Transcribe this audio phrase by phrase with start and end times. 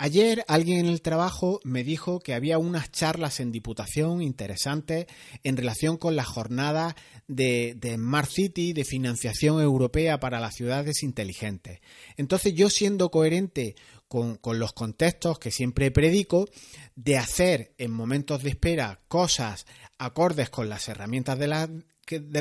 [0.00, 5.06] Ayer alguien en el trabajo me dijo que había unas charlas en Diputación interesantes
[5.42, 6.94] en relación con la jornada
[7.26, 11.80] de, de, Smart City, de financiación europea para las ciudades inteligentes.
[12.16, 13.74] Entonces yo siendo coherente
[14.06, 16.48] con, con los contextos que siempre predico,
[16.94, 19.66] de hacer en momentos de espera cosas
[19.98, 21.68] acordes con las herramientas de la,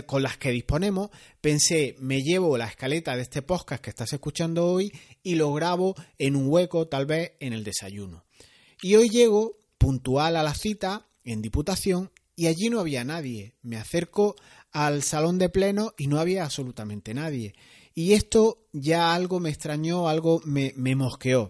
[0.05, 1.09] con las que disponemos,
[1.41, 4.91] pensé, me llevo la escaleta de este podcast que estás escuchando hoy
[5.23, 8.25] y lo grabo en un hueco, tal vez en el desayuno.
[8.81, 13.55] Y hoy llego puntual a la cita en Diputación y allí no había nadie.
[13.61, 14.35] Me acerco
[14.71, 17.53] al salón de pleno y no había absolutamente nadie.
[17.95, 21.49] Y esto ya algo me extrañó, algo me, me mosqueó.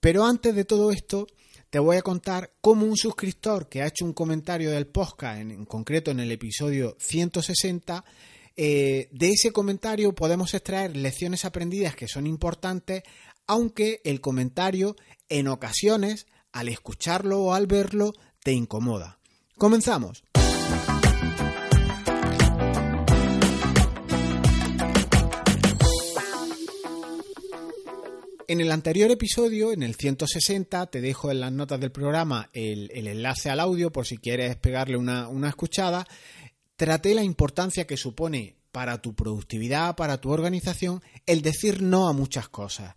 [0.00, 1.28] Pero antes de todo esto,
[1.70, 5.64] te voy a contar cómo un suscriptor que ha hecho un comentario del podcast, en,
[5.66, 8.04] concreto en el episodio 160,
[8.56, 13.02] eh, de ese comentario podemos extraer lecciones aprendidas que son importantes,
[13.46, 14.96] aunque el comentario
[15.28, 19.18] en ocasiones, al escucharlo o al verlo, te incomoda.
[19.56, 20.24] Comenzamos.
[28.50, 32.90] En el anterior episodio, en el 160, te dejo en las notas del programa el,
[32.94, 36.06] enlace al audio por si quieres pegarle una, escuchada.
[36.74, 42.14] Traté la importancia que supone para tu productividad, para tu organización, el decir no a
[42.14, 42.94] muchas cosas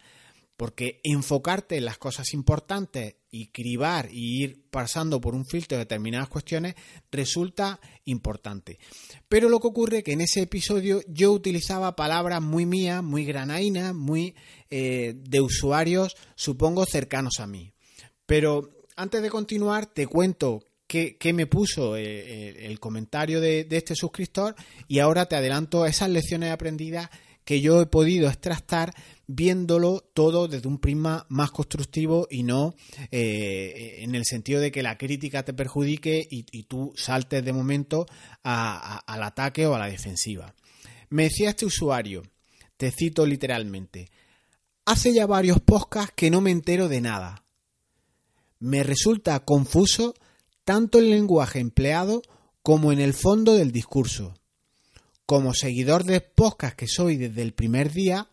[0.62, 5.86] porque enfocarte en las cosas importantes y cribar y ir pasando por un filtro de
[5.86, 6.76] determinadas cuestiones
[7.12, 8.78] resulta importante.
[9.28, 13.26] Pero lo que ocurre es que en ese episodio yo utilizaba palabras muy mías, muy
[13.26, 14.36] granainas, muy
[14.70, 17.74] eh, de usuarios, supongo, cercanos a mí.
[18.28, 23.96] Pero antes de continuar, te cuento qué, me puso eh, eh, el comentario de, este
[23.96, 24.54] suscriptor
[24.88, 27.10] y ahora te adelanto esas lecciones aprendidas
[27.46, 28.94] que yo he podido extractar
[29.34, 32.76] viéndolo todo desde un prisma más constructivo y no
[33.12, 38.06] eh, en el sentido de que la crítica te perjudique y, tú saltes de momento
[38.44, 40.54] al ataque o a la defensiva.
[41.10, 42.24] Me decía este usuario,
[42.78, 44.10] te cito literalmente,
[44.86, 47.44] hace ya varios podcasts que no me entero de nada.
[48.60, 50.14] Me resulta confuso
[50.66, 52.22] tanto el lenguaje empleado
[52.62, 54.36] como en el fondo del discurso.
[55.26, 58.28] Como seguidor de podcast que soy desde el primer día,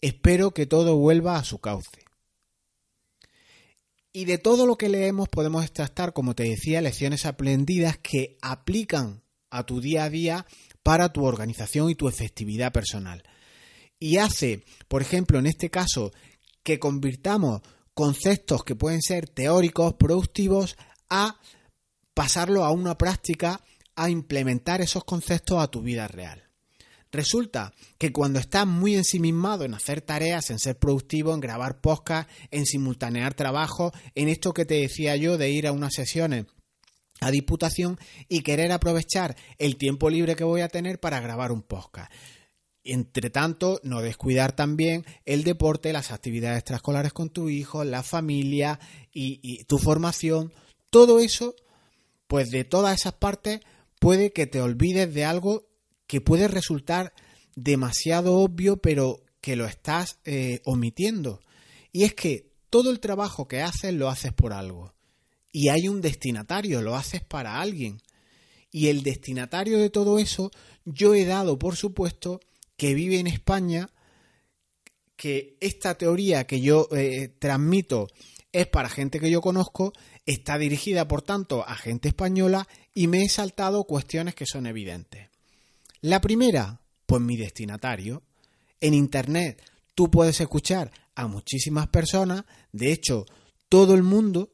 [0.00, 2.04] espero que todo vuelva a su cauce.
[4.12, 9.22] Y de todo lo que leemos podemos extractar, como te decía, lecciones aprendidas que aplican
[9.50, 10.46] a tu día a día
[10.82, 13.22] para tu organización y tu efectividad personal.
[14.00, 16.12] Y hace, por ejemplo, en este caso,
[16.62, 17.62] que convirtamos
[17.94, 20.76] conceptos que pueden ser teóricos, productivos,
[21.10, 21.38] a
[22.14, 23.60] pasarlo a una práctica
[23.96, 26.47] a implementar esos conceptos a tu vida real.
[27.10, 32.28] Resulta que cuando estás muy ensimismado en hacer tareas, en ser productivo, en grabar podcast,
[32.50, 36.46] en simultanear trabajo, en esto que te decía yo de ir a unas sesiones
[37.20, 37.98] a Diputación
[38.28, 42.12] y querer aprovechar el tiempo libre que voy a tener para grabar un podcast.
[42.84, 48.78] Entre tanto, no descuidar también el deporte, las actividades extraescolares con tu hijo, la familia
[49.12, 50.52] y, y tu formación.
[50.90, 51.54] Todo eso,
[52.26, 53.60] pues de todas esas partes,
[53.98, 55.67] puede que te olvides de algo
[56.08, 57.12] que puede resultar
[57.54, 61.40] demasiado obvio, pero que lo estás eh, omitiendo.
[61.92, 64.94] Y es que todo el trabajo que haces lo haces por algo.
[65.52, 68.00] Y hay un destinatario, lo haces para alguien.
[68.70, 70.50] Y el destinatario de todo eso,
[70.84, 72.40] yo he dado por supuesto
[72.76, 73.90] que vive en España,
[75.16, 78.08] que esta teoría que yo eh, transmito
[78.52, 79.92] es para gente que yo conozco,
[80.26, 85.27] está dirigida por tanto a gente española y me he saltado cuestiones que son evidentes.
[86.00, 88.22] La primera, pues mi destinatario.
[88.80, 89.60] En Internet
[89.96, 93.26] tú puedes escuchar a muchísimas personas, de hecho
[93.68, 94.52] todo el mundo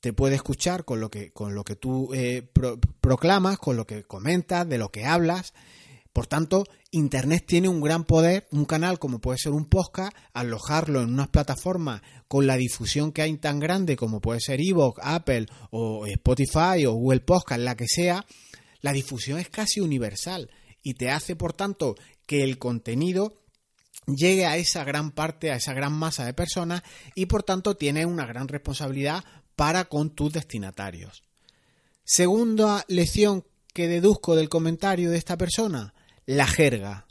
[0.00, 2.50] te puede escuchar con lo que, con lo que tú eh,
[3.00, 5.54] proclamas, con lo que comentas, de lo que hablas.
[6.12, 11.00] Por tanto, Internet tiene un gran poder, un canal como puede ser un podcast, alojarlo
[11.00, 15.46] en unas plataformas con la difusión que hay tan grande como puede ser Evox, Apple
[15.70, 18.26] o Spotify o Google Podcast, la que sea,
[18.80, 20.50] la difusión es casi universal
[20.82, 21.96] y te hace, por tanto,
[22.26, 23.34] que el contenido
[24.06, 26.82] llegue a esa gran parte, a esa gran masa de personas
[27.14, 29.24] y por tanto tiene una gran responsabilidad
[29.56, 31.22] para con tus destinatarios.
[32.04, 35.94] Segunda lección que deduzco del comentario de esta persona,
[36.26, 37.06] la jerga.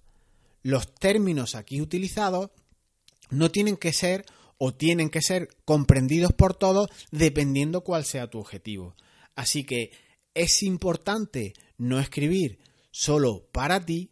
[0.63, 2.51] Los términos aquí utilizados
[3.29, 4.25] no tienen que ser
[4.57, 8.95] o tienen que ser comprendidos por todos dependiendo cuál sea tu objetivo.
[9.35, 9.91] Así que
[10.33, 12.59] es importante no escribir
[12.92, 14.12] solo para ti,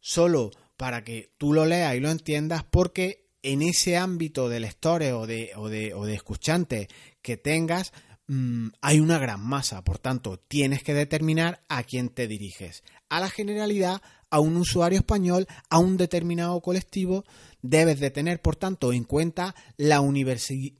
[0.00, 5.12] solo para que tú lo leas y lo entiendas, porque en ese ámbito de lectores
[5.12, 6.88] o de, o de, o de escuchantes
[7.22, 7.92] que tengas,
[8.26, 9.82] mm, hay una gran masa.
[9.82, 12.82] Por tanto, tienes que determinar a quién te diriges.
[13.08, 17.24] A la generalidad, a un usuario español, a un determinado colectivo,
[17.62, 20.02] debes de tener, por tanto, en cuenta la,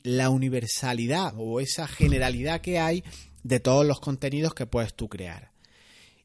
[0.02, 3.04] la universalidad o esa generalidad que hay
[3.42, 5.57] de todos los contenidos que puedes tú crear.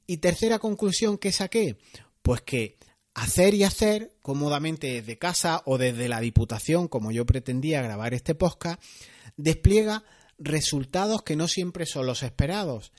[0.06, 1.78] Y tercera conclusión que saqué,
[2.22, 2.78] pues que
[3.14, 8.36] hacer y hacer cómodamente desde casa o desde la Diputación, como yo pretendía grabar este
[8.36, 8.82] podcast,
[9.38, 10.04] despliega
[10.38, 12.92] resultados que no siempre son los esperados.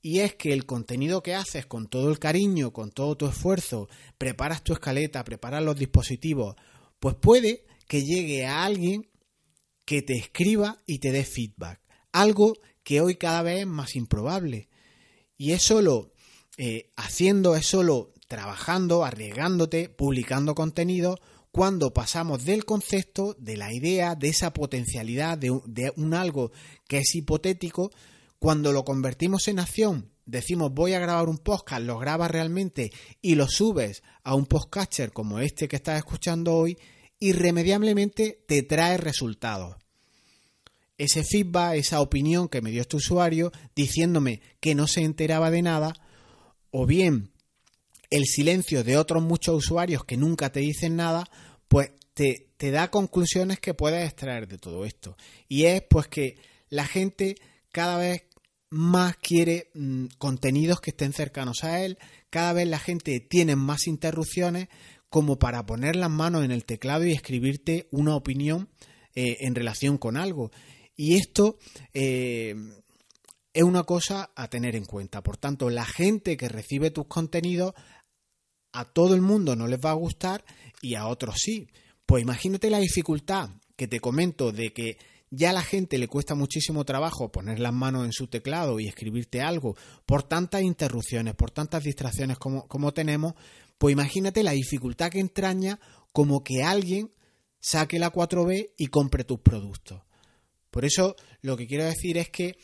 [0.00, 3.88] Y es que el contenido que haces con todo el cariño, con todo tu esfuerzo,
[4.16, 6.54] preparas tu escaleta, preparas los dispositivos,
[7.00, 9.10] pues puede que llegue a alguien
[9.84, 11.80] que te escriba y te dé feedback.
[12.12, 12.54] Algo
[12.84, 14.68] que hoy cada vez es más improbable.
[15.36, 16.12] Y es solo
[16.58, 21.18] eh, haciendo, es solo trabajando, arriesgándote, publicando contenido,
[21.52, 26.50] cuando pasamos del concepto, de la idea, de esa potencialidad, de un, algo
[26.88, 27.90] que es hipotético,
[28.38, 33.36] cuando lo convertimos en acción, decimos voy a grabar un podcast, lo grabas realmente y
[33.36, 36.76] lo subes a un podcatcher como este que estás escuchando hoy,
[37.18, 39.76] irremediablemente te trae resultados.
[40.98, 45.62] Ese feedback, esa opinión que me dio este usuario diciéndome que no se enteraba de
[45.62, 45.94] nada,
[46.70, 47.30] o bien
[48.10, 51.28] el silencio de otros muchos usuarios que nunca te dicen nada,
[51.68, 55.16] pues te, te da conclusiones que puedes extraer de todo esto.
[55.48, 56.36] Y es pues que
[56.70, 57.36] la gente
[57.70, 58.24] cada vez
[58.70, 61.98] más quiere mm, contenidos que estén cercanos a él,
[62.30, 64.68] cada vez la gente tiene más interrupciones
[65.08, 68.68] como para poner las manos en el teclado y escribirte una opinión
[69.14, 70.50] eh, en relación con algo.
[70.96, 71.58] Y esto
[71.94, 72.54] eh,
[73.58, 75.20] es una cosa a tener en cuenta.
[75.20, 77.74] Por tanto, la gente que recibe tus contenidos
[78.72, 80.44] a todo el mundo no les va a gustar
[80.80, 81.68] y a otros sí.
[82.06, 84.96] Pues imagínate la dificultad que te comento de que
[85.32, 88.86] ya a la gente le cuesta muchísimo trabajo poner las manos en su teclado y
[88.86, 89.74] escribirte algo
[90.06, 93.34] por tantas interrupciones, por tantas distracciones como, como tenemos,
[93.76, 95.80] pues imagínate la dificultad que entraña
[96.12, 97.10] como que alguien
[97.58, 100.02] saque la 4B y compre tus productos.
[100.70, 102.56] Por eso lo que quiero decir es que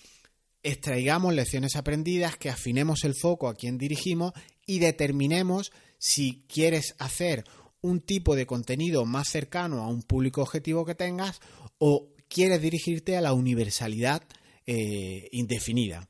[0.65, 4.33] extraigamos lecciones aprendidas, que afinemos el foco a quien dirigimos
[4.67, 7.45] y determinemos si quieres hacer
[7.81, 11.41] un tipo de contenido más cercano a un público objetivo que tengas
[11.79, 14.23] o quieres dirigirte a la universalidad
[14.67, 16.09] eh, indefinida.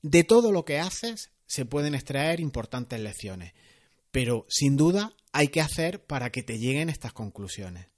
[0.00, 3.52] De todo lo que haces se pueden extraer importantes lecciones,
[4.10, 7.88] pero sin duda hay que hacer para que te lleguen estas conclusiones.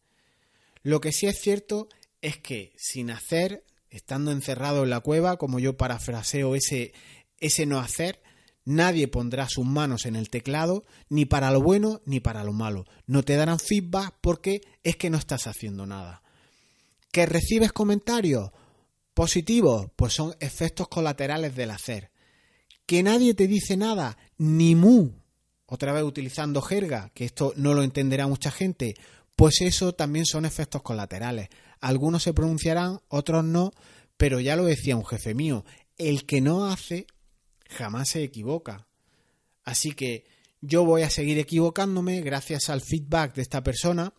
[0.82, 1.88] Lo que sí es cierto
[2.20, 3.64] es que sin hacer,
[3.94, 6.93] estando encerrado en la cueva, como yo parafraseo ese,
[7.38, 8.20] ese no hacer,
[8.67, 12.87] Nadie pondrá sus manos en el teclado ni para lo bueno ni para lo malo.
[13.06, 16.23] No te darán feedback porque es que no estás haciendo nada.
[17.12, 18.50] ¿Que recibes comentarios
[19.12, 19.91] positivos?
[19.96, 22.11] Pues son efectos colaterales del hacer.
[22.87, 24.17] ¿Que nadie te dice nada?
[24.38, 25.11] Ni mu.
[25.67, 28.94] Otra vez utilizando jerga, que esto no lo entenderá mucha gente.
[29.37, 31.49] Pues eso también son efectos colaterales.
[31.85, 33.71] Algunos se pronunciarán, otros no,
[34.17, 35.67] pero ya lo decía un jefe mío,
[35.99, 37.07] el que no hace
[37.69, 38.89] jamás se equivoca.
[39.65, 40.25] Así que
[40.63, 44.15] yo voy a seguir equivocándome gracias al feedback de esta persona.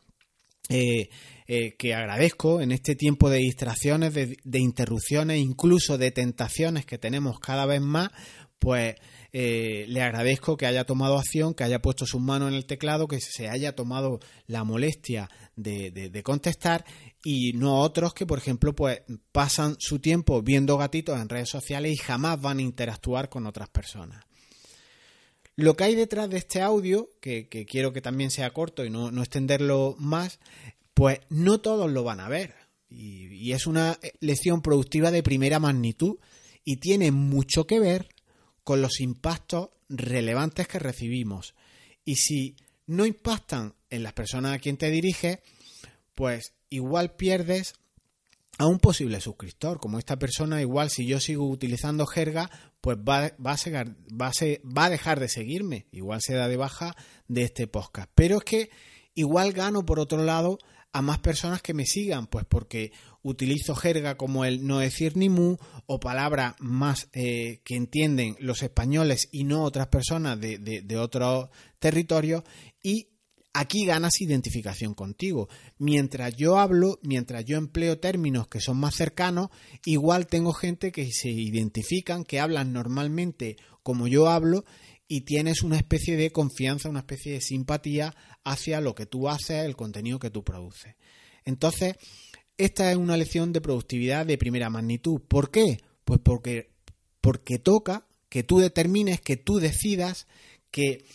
[0.70, 1.10] Eh,
[1.48, 7.40] eh, que agradezco en este tiempo de distracciones, de, interrupciones, incluso de tentaciones que tenemos
[7.40, 8.10] cada vez más,
[8.60, 8.96] pues
[9.32, 13.08] eh, le agradezco que haya tomado acción, que haya puesto sus manos en el teclado,
[13.08, 16.86] que se haya tomado la molestia de, contestar
[17.24, 21.92] y no otros que, por ejemplo, pues pasan su tiempo viendo gatitos en redes sociales
[21.92, 24.24] y jamás van a interactuar con otras personas.
[25.58, 29.10] Lo que hay detrás de este audio, que, quiero que también sea corto y no,
[29.22, 30.40] extenderlo más,
[30.94, 32.56] pues no todos lo van a ver.
[32.90, 36.20] Y, y es una lección productiva de primera magnitud
[36.64, 38.15] y tiene mucho que ver
[38.66, 41.54] con los impactos relevantes que recibimos.
[42.04, 42.58] Y si
[42.88, 45.40] no impactan en las personas a quien te diriges,
[46.16, 47.76] pues igual pierdes
[48.58, 49.80] a un posible suscriptor.
[49.80, 52.50] Como esta persona, igual si yo sigo utilizando jerga,
[52.82, 55.86] pues va, va, a, va, va a dejar de seguirme.
[55.92, 56.96] Igual se da de baja
[57.28, 58.10] de este podcast.
[58.16, 58.70] Pero es que
[59.14, 60.58] igual gano por otro lado
[60.96, 65.28] a más personas que me sigan, pues porque utilizo jerga como el no decir ni
[65.28, 70.80] mu o palabras más eh, que entienden los españoles y no otras personas de, de,
[70.80, 71.50] de otros
[71.80, 72.44] territorios
[72.82, 73.10] y
[73.58, 75.48] Aquí ganas identificación contigo.
[75.78, 79.48] Mientras yo hablo, mientras yo empleo términos que son más cercanos,
[79.86, 84.66] igual tengo gente que se identifican, que hablan normalmente como yo hablo
[85.08, 88.14] y tienes una especie de confianza, una especie de simpatía
[88.46, 90.96] hacia lo que tú haces, el contenido que tú produces.
[91.44, 91.98] Entonces,
[92.58, 95.20] esta es una lección de productividad de primera magnitud.
[95.28, 95.82] ¿Por qué?
[96.06, 96.72] Pues porque,
[97.20, 100.28] porque toca que tú determines, que tú decidas,
[100.72, 101.06] que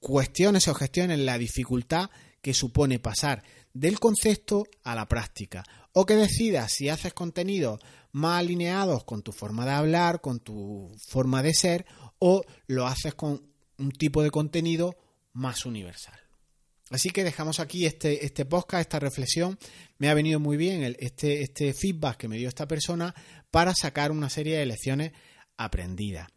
[0.00, 3.42] cuestiones o gestiones la dificultad que supone pasar
[3.72, 5.64] del concepto a la práctica.
[5.92, 7.80] O que decidas si haces contenidos
[8.12, 11.86] más alineados con tu forma de hablar, con tu forma de ser,
[12.18, 13.42] o lo haces con
[13.78, 14.96] un tipo de contenido
[15.32, 16.27] más universal.
[16.90, 19.58] Así que dejamos aquí este, este podcast, esta reflexión.
[19.98, 23.14] Me ha venido muy bien este, este feedback que me dio esta persona
[23.50, 25.12] para sacar una serie de lecciones
[25.56, 26.28] aprendidas.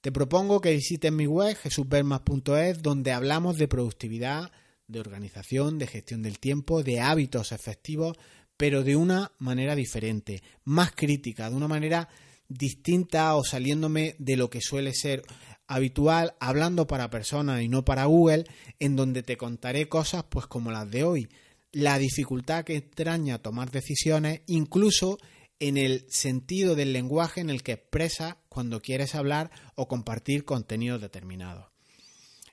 [0.00, 4.50] Te propongo que visites mi web jesusbermas.es donde hablamos de productividad,
[4.86, 8.18] de organización, de gestión del tiempo, de hábitos efectivos,
[8.56, 12.08] pero de una manera diferente, más crítica, de una manera
[12.48, 15.22] distinta o saliéndome de lo que suele ser
[15.66, 18.44] habitual, hablando para personas y no para Google,
[18.78, 21.28] en donde te contaré cosas pues como las de hoy,
[21.72, 25.18] la dificultad que extraña tomar decisiones, incluso
[25.58, 31.00] en el sentido del lenguaje en el que expresas cuando quieres hablar o compartir contenidos
[31.00, 31.66] determinados.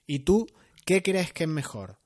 [0.07, 0.47] ¿Y tú
[0.85, 1.99] qué crees que es mejor?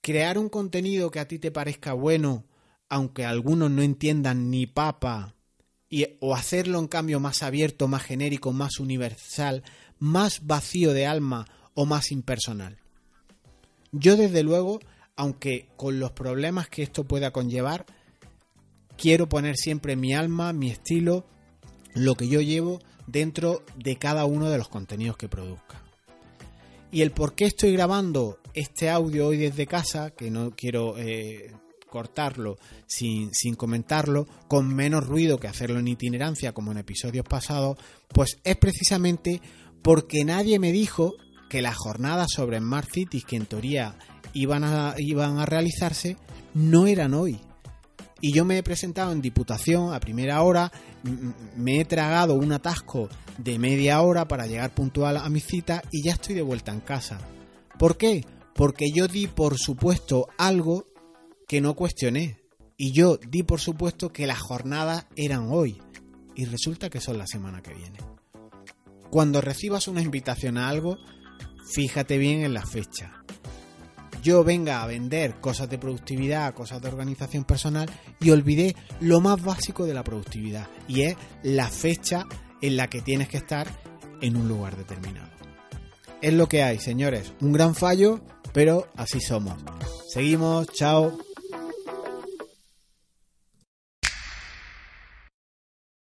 [0.00, 2.46] ¿Crear un contenido que a ti te parezca bueno,
[2.88, 5.34] aunque algunos no entiendan ni papa,
[5.88, 9.64] y, o hacerlo en cambio más abierto, más genérico, más universal,
[10.00, 12.78] más vacío de alma o más impersonal?
[13.92, 14.80] Yo desde luego,
[15.16, 17.86] aunque con los problemas que esto pueda conllevar,
[18.96, 21.24] quiero poner siempre mi alma, mi estilo,
[21.94, 25.82] lo que yo llevo dentro de cada uno de los contenidos que produzca.
[26.92, 31.52] Y el por qué estoy grabando este audio hoy desde casa, que no quiero eh,
[31.88, 37.78] cortarlo sin, sin, comentarlo, con menos ruido que hacerlo en itinerancia como en episodios pasados,
[38.08, 39.40] pues es precisamente
[39.82, 41.14] porque nadie me dijo
[41.48, 43.96] que las jornadas sobre Smart Cities, que en teoría
[44.32, 46.16] iban a, iban a realizarse,
[46.54, 47.40] no eran hoy.
[48.20, 50.70] Y yo me he presentado en Diputación a primera hora,
[51.56, 53.08] me he tragado un atasco
[53.38, 56.80] de media hora para llegar puntual a mi cita y ya estoy de vuelta en
[56.80, 57.18] casa.
[57.78, 58.26] ¿Por qué?
[58.54, 60.84] Porque yo di por supuesto algo
[61.48, 62.38] que no cuestioné.
[62.76, 65.80] Y yo di por supuesto que las jornadas eran hoy.
[66.34, 67.98] Y resulta que son la semana que viene.
[69.10, 70.98] Cuando recibas una invitación a algo,
[71.72, 73.20] fíjate bien en la fecha
[74.22, 77.88] yo venga a vender cosas de productividad, cosas de organización personal
[78.20, 82.24] y olvidé lo más básico de la productividad y es la fecha
[82.60, 83.66] en la que tienes que estar
[84.20, 85.30] en un lugar determinado.
[86.20, 87.32] Es lo que hay, señores.
[87.40, 88.20] Un gran fallo,
[88.52, 89.54] pero así somos.
[90.12, 91.29] Seguimos, chao.